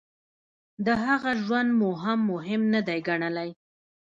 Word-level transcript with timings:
د 0.85 0.87
هغه 1.05 1.31
ژوند 1.43 1.69
مو 1.79 1.89
هم 2.03 2.19
مهم 2.31 2.61
نه 2.73 2.81
دی 2.87 2.99
ګڼلی. 3.07 3.49